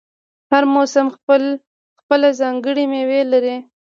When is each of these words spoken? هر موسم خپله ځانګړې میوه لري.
هر 0.51 0.63
موسم 0.73 1.07
خپله 1.99 2.29
ځانګړې 2.41 2.83
میوه 2.91 3.19
لري. 3.31 3.57